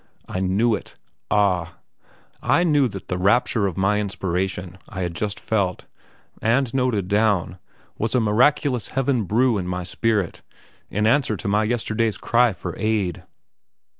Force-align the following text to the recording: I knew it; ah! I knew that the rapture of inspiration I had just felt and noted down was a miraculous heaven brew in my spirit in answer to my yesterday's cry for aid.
I 0.27 0.39
knew 0.39 0.73
it; 0.73 0.95
ah! 1.29 1.75
I 2.41 2.63
knew 2.63 2.87
that 2.87 3.07
the 3.07 3.19
rapture 3.19 3.67
of 3.67 3.77
inspiration 3.77 4.79
I 4.89 5.01
had 5.01 5.13
just 5.13 5.39
felt 5.39 5.85
and 6.41 6.73
noted 6.73 7.07
down 7.07 7.59
was 7.99 8.15
a 8.15 8.19
miraculous 8.19 8.87
heaven 8.87 9.25
brew 9.25 9.59
in 9.59 9.67
my 9.67 9.83
spirit 9.83 10.41
in 10.89 11.05
answer 11.05 11.37
to 11.37 11.47
my 11.47 11.65
yesterday's 11.65 12.17
cry 12.17 12.51
for 12.51 12.73
aid. 12.79 13.21